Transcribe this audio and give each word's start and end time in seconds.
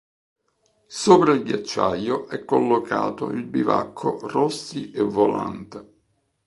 Sopra 0.87 1.31
il 1.33 1.43
ghiacciaio 1.43 2.27
è 2.27 2.43
collocato 2.43 3.29
il 3.29 3.43
bivacco 3.45 4.17
Rossi 4.29 4.89
e 4.89 5.03
Volante. 5.03 5.93